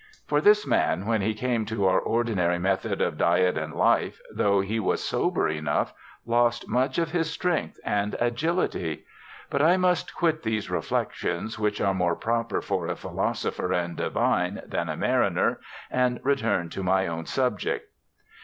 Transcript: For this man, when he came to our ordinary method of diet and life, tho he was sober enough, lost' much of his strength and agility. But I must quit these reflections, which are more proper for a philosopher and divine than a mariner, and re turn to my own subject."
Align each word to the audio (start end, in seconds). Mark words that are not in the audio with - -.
For 0.25 0.41
this 0.41 0.65
man, 0.65 1.05
when 1.05 1.21
he 1.21 1.35
came 1.35 1.63
to 1.65 1.85
our 1.85 1.99
ordinary 1.99 2.57
method 2.57 3.01
of 3.01 3.19
diet 3.19 3.55
and 3.55 3.71
life, 3.75 4.19
tho 4.33 4.59
he 4.61 4.79
was 4.79 5.03
sober 5.03 5.47
enough, 5.47 5.93
lost' 6.25 6.67
much 6.67 6.97
of 6.97 7.11
his 7.11 7.29
strength 7.29 7.79
and 7.85 8.15
agility. 8.19 9.05
But 9.51 9.61
I 9.61 9.77
must 9.77 10.15
quit 10.15 10.41
these 10.41 10.71
reflections, 10.71 11.59
which 11.59 11.79
are 11.81 11.93
more 11.93 12.15
proper 12.15 12.61
for 12.63 12.87
a 12.87 12.95
philosopher 12.95 13.71
and 13.73 13.95
divine 13.95 14.63
than 14.65 14.89
a 14.89 14.97
mariner, 14.97 15.59
and 15.91 16.19
re 16.23 16.35
turn 16.35 16.69
to 16.69 16.81
my 16.81 17.05
own 17.05 17.27
subject." 17.27 17.85